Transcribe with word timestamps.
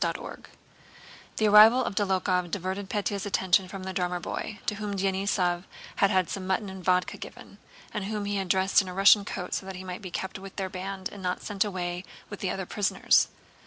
CHAPTER 0.03 0.19
VIII 0.23 0.43
The 1.37 1.47
arrival 1.49 1.83
of 1.83 1.93
Dólokhov 1.93 2.49
diverted 2.49 2.89
Pétya's 2.89 3.27
attention 3.27 3.67
from 3.67 3.83
the 3.83 3.93
drummer 3.93 4.19
boy, 4.19 4.57
to 4.65 4.73
whom 4.73 4.95
Denísov 4.97 5.65
had 5.97 6.09
had 6.09 6.27
some 6.27 6.47
mutton 6.47 6.71
and 6.71 6.83
vodka 6.83 7.17
given, 7.17 7.59
and 7.93 8.05
whom 8.05 8.25
he 8.25 8.37
had 8.37 8.39
had 8.39 8.47
dressed 8.47 8.81
in 8.81 8.87
a 8.87 8.95
Russian 8.95 9.25
coat 9.25 9.53
so 9.53 9.67
that 9.67 9.75
he 9.75 9.83
might 9.83 10.01
be 10.01 10.09
kept 10.09 10.39
with 10.39 10.55
their 10.55 10.69
band 10.69 11.09
and 11.09 11.21
not 11.21 11.43
sent 11.43 11.63
away 11.63 12.03
with 12.31 12.39
the 12.39 12.49
other 12.49 12.65
prisoners. 12.65 13.27